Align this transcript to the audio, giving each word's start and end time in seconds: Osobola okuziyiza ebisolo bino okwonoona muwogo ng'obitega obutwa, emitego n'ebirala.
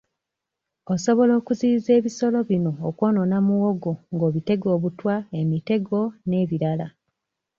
Osobola 0.93 1.33
okuziyiza 1.41 1.89
ebisolo 1.99 2.39
bino 2.49 2.71
okwonoona 2.89 3.37
muwogo 3.47 3.93
ng'obitega 4.13 4.67
obutwa, 4.75 5.15
emitego 5.41 5.99
n'ebirala. 6.27 6.87